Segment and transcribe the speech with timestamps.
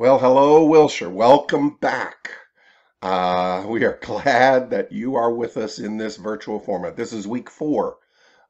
[0.00, 1.10] Well, hello, Wilshire.
[1.10, 2.30] Welcome back.
[3.02, 6.94] Uh, we are glad that you are with us in this virtual format.
[6.94, 7.96] This is week four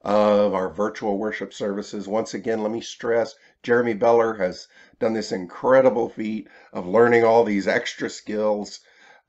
[0.02, 2.06] of our virtual worship services.
[2.06, 4.68] Once again, let me stress Jeremy Beller has
[5.00, 8.80] done this incredible feat of learning all these extra skills.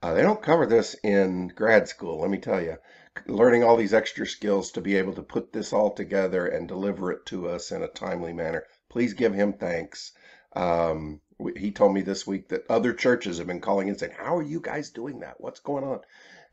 [0.02, 2.76] Uh, they don't cover this in grad school, let me tell you.
[3.28, 7.12] Learning all these extra skills to be able to put this all together and deliver
[7.12, 8.64] it to us in a timely manner.
[8.90, 10.12] Please give him thanks.
[10.54, 11.22] Um,
[11.56, 14.42] he told me this week that other churches have been calling and saying, How are
[14.42, 15.40] you guys doing that?
[15.40, 16.00] What's going on?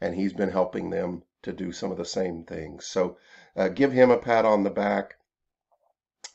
[0.02, 2.86] And he's been helping them to do some of the same things.
[2.86, 3.18] So
[3.56, 5.16] uh, give him a pat on the back.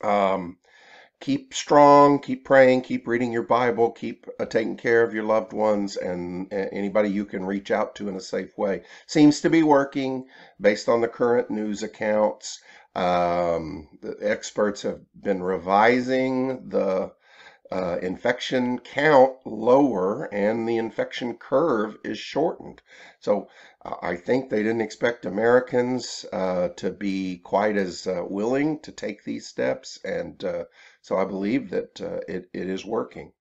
[0.03, 0.59] Um,
[1.21, 5.53] keep strong, keep praying, keep reading your Bible, keep uh, taking care of your loved
[5.53, 8.83] ones and uh, anybody you can reach out to in a safe way.
[9.07, 10.27] Seems to be working
[10.61, 12.61] based on the current news accounts.
[12.97, 17.13] Um, the experts have been revising the
[17.73, 22.83] uh, infection count lower and the infection curve is shortened.
[23.19, 23.49] So
[23.83, 28.93] uh, I think they didn't expect Americans uh, to be quite as uh, willing to
[28.93, 29.99] take these steps.
[30.05, 30.65] And uh,
[31.01, 33.33] so I believe that it, it is working.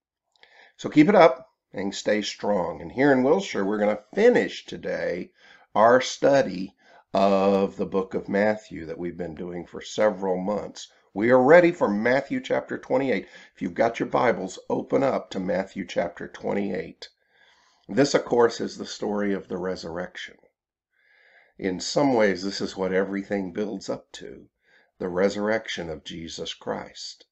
[0.78, 2.80] So keep it up and stay strong.
[2.80, 5.30] And here in Wilshire, we're going to finish today
[5.74, 6.74] our study
[7.12, 10.88] of the book of Matthew that we've been doing for several months.
[11.14, 13.28] We are ready for Matthew chapter 28.
[13.54, 17.10] If you've got your Bibles, open up to Matthew chapter 28.
[17.86, 20.38] This, of course, is the story of the resurrection.
[21.58, 24.48] In some ways, this is what everything builds up to
[24.98, 27.26] the resurrection of Jesus Christ.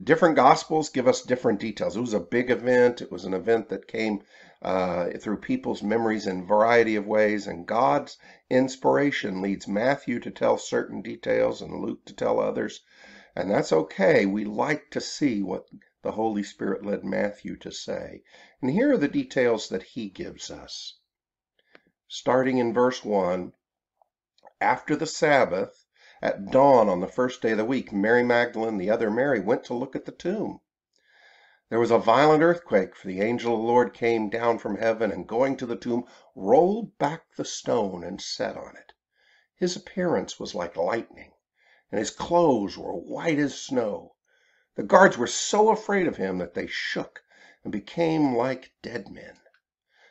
[0.00, 1.96] Different gospels give us different details.
[1.96, 3.02] It was a big event.
[3.02, 4.22] It was an event that came
[4.62, 8.16] uh, through people's memories in a variety of ways, and God's
[8.48, 12.82] inspiration leads Matthew to tell certain details and Luke to tell others.
[13.36, 14.26] And that's okay.
[14.26, 15.66] We like to see what
[16.02, 18.22] the Holy Spirit led Matthew to say.
[18.62, 21.00] And here are the details that he gives us.
[22.06, 23.52] Starting in verse 1
[24.60, 25.84] After the Sabbath,
[26.22, 29.64] at dawn on the first day of the week, Mary Magdalene, the other Mary, went
[29.64, 30.60] to look at the tomb.
[31.70, 35.10] There was a violent earthquake, for the angel of the Lord came down from heaven
[35.10, 36.04] and going to the tomb,
[36.36, 38.92] rolled back the stone and sat on it.
[39.56, 41.32] His appearance was like lightning
[41.94, 44.16] and his clothes were white as snow.
[44.74, 47.22] The guards were so afraid of him that they shook
[47.62, 49.36] and became like dead men.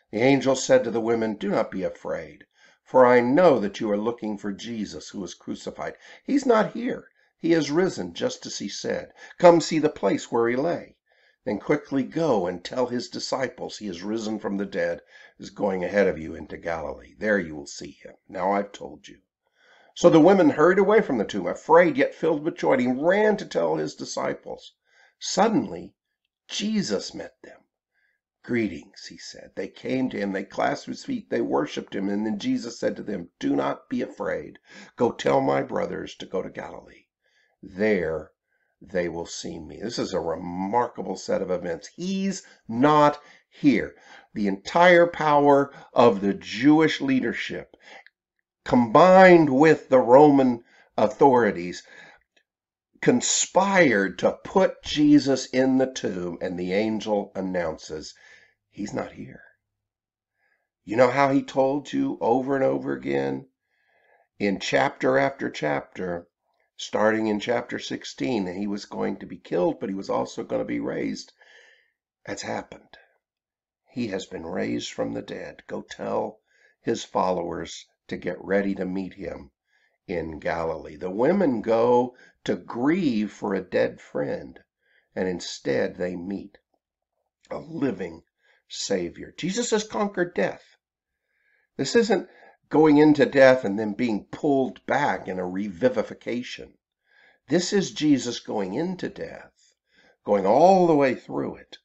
[0.09, 2.45] The angel said to the women, Do not be afraid,
[2.85, 5.97] for I know that you are looking for Jesus who was crucified.
[6.23, 7.09] He's not here.
[7.37, 9.11] He has risen, just as he said.
[9.37, 10.95] Come see the place where he lay.
[11.43, 15.01] Then quickly go and tell his disciples he is risen from the dead,
[15.37, 17.15] is going ahead of you into Galilee.
[17.17, 18.13] There you will see him.
[18.29, 19.19] Now I've told you.
[19.95, 22.77] So the women hurried away from the tomb, afraid yet filled with joy.
[22.77, 24.73] He ran to tell his disciples.
[25.19, 25.93] Suddenly,
[26.47, 27.59] Jesus met them.
[28.43, 29.51] Greetings, he said.
[29.55, 32.95] They came to him, they clasped his feet, they worshiped him, and then Jesus said
[32.95, 34.57] to them, Do not be afraid.
[34.95, 37.05] Go tell my brothers to go to Galilee.
[37.61, 38.31] There
[38.81, 39.79] they will see me.
[39.81, 41.87] This is a remarkable set of events.
[41.95, 43.95] He's not here.
[44.33, 47.77] The entire power of the Jewish leadership
[48.65, 50.63] combined with the Roman
[50.97, 51.83] authorities,
[53.01, 58.15] conspired to put Jesus in the tomb, and the angel announces,
[58.69, 59.43] He's not here.
[60.85, 63.47] You know how he told you over and over again
[64.39, 66.27] in chapter after chapter,
[66.77, 70.43] starting in chapter 16, that he was going to be killed, but he was also
[70.43, 71.33] going to be raised.
[72.25, 72.97] That's happened.
[73.89, 75.63] He has been raised from the dead.
[75.67, 76.39] Go tell
[76.81, 79.51] his followers to get ready to meet him
[80.07, 80.97] in Galilee.
[80.97, 84.59] The women go to grieve for a dead friend,
[85.15, 86.57] and instead they meet
[87.49, 88.23] a living
[88.67, 89.33] Savior.
[89.37, 90.77] Jesus has conquered death.
[91.77, 92.29] This isn't
[92.69, 96.73] going into death and then being pulled back in a revivification.
[97.47, 99.75] This is Jesus going into death,
[100.23, 101.77] going all the way through it,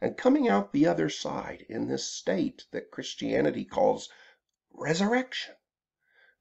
[0.00, 4.08] and coming out the other side in this state that Christianity calls
[4.72, 5.54] resurrection.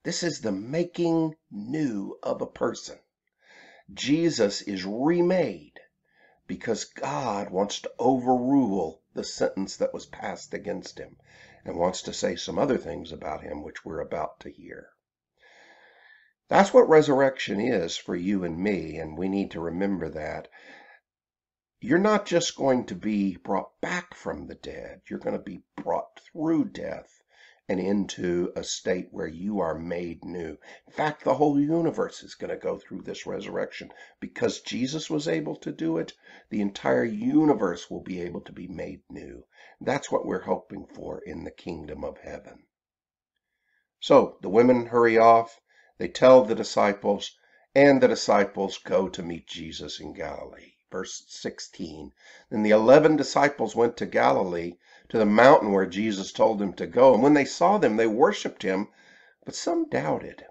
[0.04, 2.98] This is the making new of a person.
[3.94, 5.80] Jesus is remade
[6.48, 11.18] because God wants to overrule the sentence that was passed against him
[11.64, 14.90] and wants to say some other things about him, which we're about to hear.
[16.48, 20.48] That's what resurrection is for you and me, and we need to remember that.
[21.80, 25.62] You're not just going to be brought back from the dead, you're going to be
[25.76, 27.21] brought through death
[27.72, 30.58] and into a state where you are made new.
[30.86, 33.94] In fact, the whole universe is going to go through this resurrection.
[34.20, 36.12] Because Jesus was able to do it,
[36.50, 39.46] the entire universe will be able to be made new.
[39.80, 42.64] That's what we're hoping for in the kingdom of heaven.
[44.02, 45.62] So the women hurry off.
[45.98, 47.38] They tell the disciples,
[47.74, 50.74] and the disciples go to meet Jesus in Galilee.
[50.92, 52.12] Verse 16
[52.50, 54.74] Then the eleven disciples went to Galilee
[55.12, 57.14] to the mountain where Jesus told them to go.
[57.14, 58.88] And when they saw them, they worshipped him,
[59.44, 60.46] but some doubted.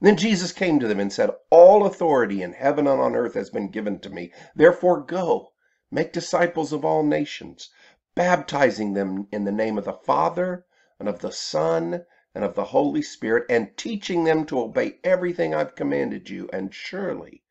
[0.00, 3.32] And then Jesus came to them and said, All authority in heaven and on earth
[3.32, 4.34] has been given to me.
[4.54, 5.54] Therefore go,
[5.90, 7.70] make disciples of all nations,
[8.14, 10.66] baptizing them in the name of the Father
[11.00, 12.04] and of the Son
[12.34, 16.50] and of the Holy Spirit, and teaching them to obey everything I've commanded you.
[16.52, 17.44] And surely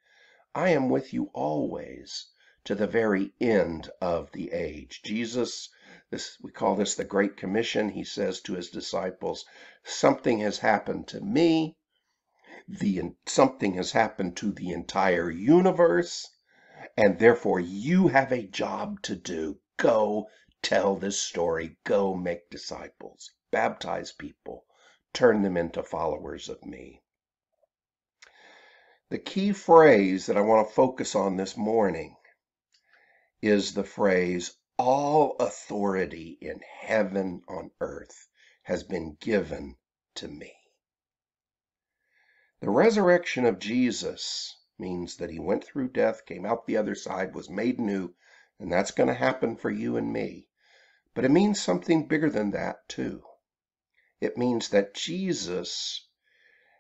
[0.54, 2.28] I am with you always
[2.66, 5.02] to the very end of the age.
[5.04, 5.70] Jesus
[6.12, 7.90] this we call this the Great Commission.
[7.90, 9.44] He says to his disciples,
[9.84, 11.78] something has happened to me.
[12.68, 16.30] The something has happened to the entire universe,
[16.96, 19.60] and therefore you have a job to do.
[19.78, 20.30] Go
[20.62, 21.78] tell this story.
[21.84, 23.32] Go make disciples.
[23.52, 24.66] Baptize people.
[25.12, 27.02] Turn them into followers of me.
[29.10, 32.16] The key phrase that I want to focus on this morning
[33.46, 38.28] is the phrase all authority in heaven on earth
[38.64, 39.76] has been given
[40.16, 40.52] to me.
[42.60, 47.36] The resurrection of Jesus means that he went through death, came out the other side,
[47.36, 48.16] was made new,
[48.60, 50.48] and that's going to happen for you and me.
[51.14, 53.24] But it means something bigger than that, too.
[54.20, 56.05] It means that Jesus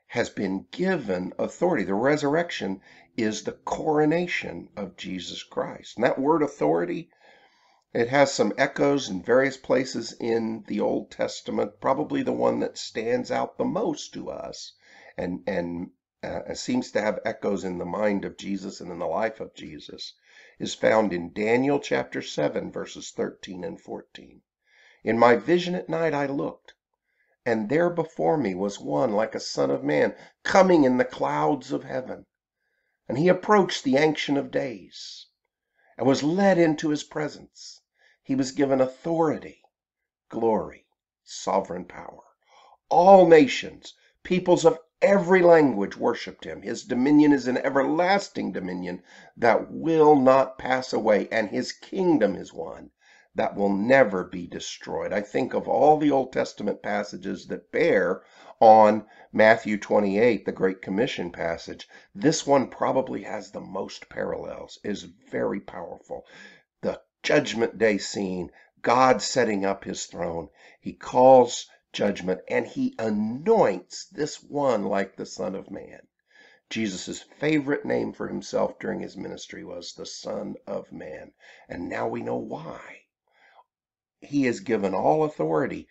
[0.07, 1.83] has been given authority.
[1.83, 2.81] The resurrection
[3.17, 5.97] is the coronation of Jesus Christ.
[5.97, 7.09] And that word authority
[7.95, 11.79] it has some echoes in various places in the Old Testament.
[11.79, 14.73] Probably the one that stands out the most to us
[15.17, 15.91] and, and
[16.21, 19.55] uh, seems to have echoes in the mind of Jesus and in the life of
[19.55, 20.13] Jesus
[20.59, 24.41] is found in Daniel chapter 7, verses 13 and 14.
[25.05, 26.73] In my vision at night I looked,
[27.47, 31.71] and there before me was one like a son of man, coming in the clouds
[31.71, 32.25] of heaven.
[33.07, 35.27] And he approached the Ancient of Days,
[35.95, 37.81] and was led into his presence.
[38.23, 39.61] He was given authority,
[40.29, 40.87] glory,
[41.23, 42.23] sovereign power.
[42.89, 43.93] All nations,
[44.23, 46.63] peoples of every language worshiped him.
[46.63, 49.03] His dominion is an everlasting dominion
[49.37, 52.89] that will not pass away, and his kingdom is one
[53.35, 55.11] that will never be destroyed.
[55.11, 58.23] I think of all the Old Testament passages that bear
[58.61, 61.87] on Matthew 28, the Great Commission passage.
[62.15, 66.25] This one probably has the most parallels, is very powerful.
[66.79, 68.51] The judgment day scene,
[68.81, 70.49] God setting up his throne.
[70.79, 76.07] He calls judgment and he anoints this one like the Son of Man.
[76.69, 81.33] Jesus' favorite name for himself during his ministry was the Son of Man.
[81.67, 83.01] And now we know why.
[84.21, 85.87] He is given all authority.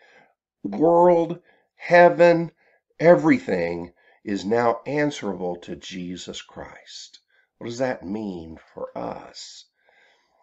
[0.62, 1.40] World,
[1.76, 2.52] heaven,
[2.98, 3.92] everything
[4.24, 7.20] is now answerable to Jesus Christ.
[7.58, 9.66] What does that mean for us?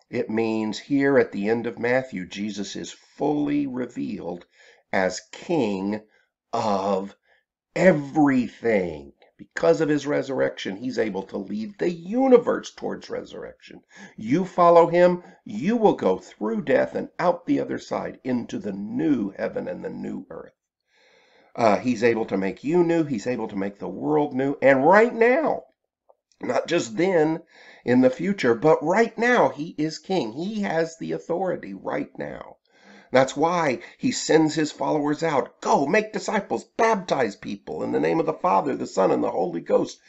[0.10, 4.46] It means here at the end of Matthew, Jesus is fully revealed
[4.94, 6.02] as King
[6.54, 7.16] of
[7.76, 9.14] everything.
[9.42, 13.82] Because of his resurrection, he's able to lead the universe towards resurrection.
[14.16, 18.72] You follow him, you will go through death and out the other side into the
[18.72, 20.54] new heaven and the new earth.
[21.56, 24.86] Uh, he's able to make you new, he's able to make the world new, and
[24.86, 25.64] right now,
[26.40, 27.42] not just then
[27.84, 30.34] in the future, but right now he is king.
[30.34, 32.58] He has the authority right now.
[33.12, 35.60] That's why he sends his followers out.
[35.60, 39.32] Go, make disciples, baptize people in the name of the Father, the Son, and the
[39.32, 40.00] Holy Ghost.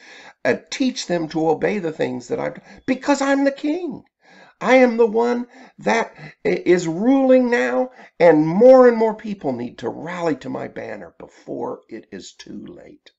[0.44, 4.04] And teach them to obey the things that I've because I'm the king.
[4.60, 7.90] I am the one that is ruling now,
[8.20, 12.64] and more and more people need to rally to my banner before it is too
[12.64, 13.10] late.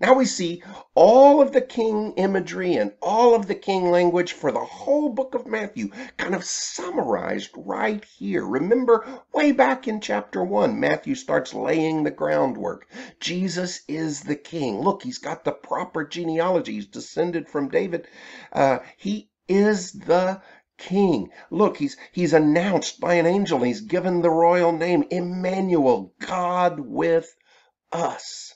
[0.00, 0.62] Now we see
[0.94, 5.34] all of the king imagery and all of the king language for the whole book
[5.34, 8.44] of Matthew kind of summarized right here.
[8.44, 12.88] Remember, way back in chapter 1, Matthew starts laying the groundwork.
[13.20, 14.80] Jesus is the king.
[14.80, 16.72] Look, he's got the proper genealogy.
[16.72, 18.08] He's descended from David.
[18.52, 20.42] Uh, he is the
[20.76, 21.30] king.
[21.50, 23.62] Look, he's he's announced by an angel.
[23.62, 27.32] He's given the royal name Emmanuel, God with
[27.92, 28.54] us.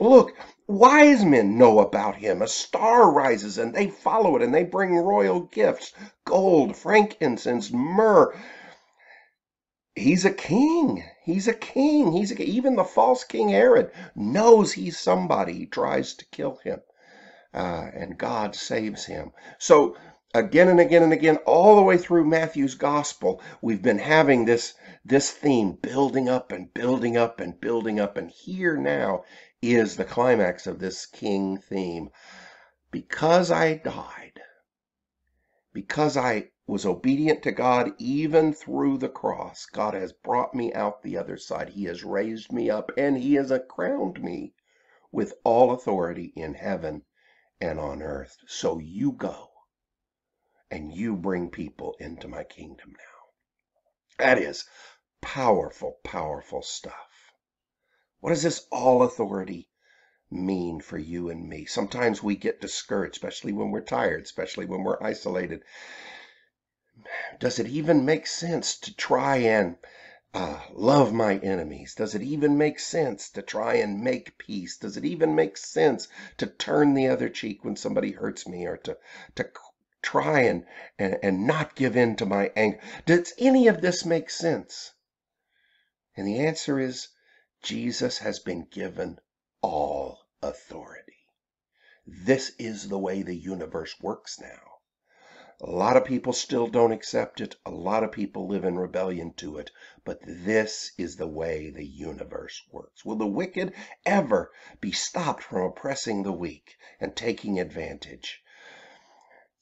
[0.00, 0.32] Look,
[0.78, 2.42] wise men know about him.
[2.42, 5.92] A star rises and they follow it and they bring royal gifts
[6.24, 8.34] gold, frankincense, myrrh.
[9.94, 11.04] he's a king.
[11.24, 12.12] He's a king.
[12.12, 15.52] He's a, even the false King Herod knows he's somebody.
[15.54, 16.80] He tries to kill him,
[17.54, 19.32] uh, and God saves him.
[19.58, 19.96] So
[20.34, 24.74] again and again and again, all the way through Matthew's gospel, we've been having this
[25.04, 29.24] this theme building up and building up and building up, and here now
[29.62, 32.10] is the climax of this king theme.
[32.90, 34.40] Because I died,
[35.72, 39.66] because I was obedient to God even through the cross.
[39.66, 41.70] God has brought me out the other side.
[41.70, 44.54] He has raised me up and he has crowned me
[45.12, 47.02] with all authority in heaven
[47.60, 48.36] and on earth.
[48.46, 49.48] So you go
[50.70, 54.24] and you bring people into my kingdom now.
[54.24, 54.64] That is
[55.20, 57.11] powerful, powerful stuff.
[58.22, 59.68] What does this all authority
[60.30, 61.66] mean for you and me?
[61.66, 65.62] Sometimes we get discouraged, especially when we're tired, especially when we're isolated
[67.40, 69.76] does it even make sense to try and
[70.34, 71.94] uh, love my enemies?
[71.96, 74.76] Does it even make sense to try and make peace?
[74.76, 78.76] Does it even make sense to turn the other cheek when somebody hurts me or
[78.76, 78.96] to,
[79.34, 79.50] to
[80.00, 80.64] try and,
[80.96, 82.78] and, and not give in to my anger?
[83.04, 84.92] Does any of this make sense?
[86.16, 87.08] And the answer is
[87.62, 89.20] Jesus has been given
[89.60, 91.28] all authority.
[92.04, 94.80] This is the way the universe works now.
[95.60, 97.54] A lot of people still don't accept it.
[97.64, 99.70] A lot of people live in rebellion to it.
[100.04, 103.04] But this is the way the universe works.
[103.04, 103.72] Will the wicked
[104.04, 104.50] ever
[104.80, 108.42] be stopped from oppressing the weak and taking advantage?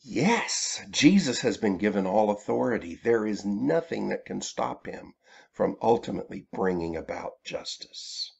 [0.00, 2.98] Yes, Jesus has been given all authority.
[3.04, 5.12] There is nothing that can stop him
[5.52, 8.32] from ultimately bringing about justice.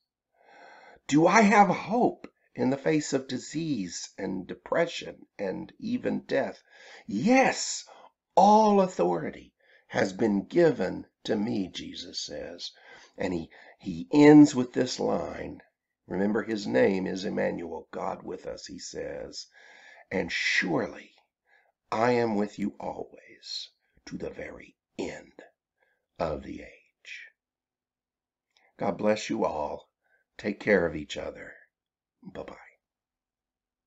[1.07, 2.26] Do I have hope?
[2.61, 6.62] in the face of disease and depression and even death.
[7.07, 7.85] Yes,
[8.35, 9.55] all authority
[9.87, 12.73] has been given to me, Jesus says.
[13.17, 15.62] And he, he ends with this line.
[16.07, 19.47] Remember, his name is Emmanuel, God with us, he says.
[20.11, 21.12] And surely
[21.93, 23.71] I am with you always
[24.07, 25.43] to the very end
[26.19, 26.79] of the age.
[28.80, 29.90] God bless you all.
[30.38, 31.52] Take care of each other.
[32.22, 32.70] Bye bye.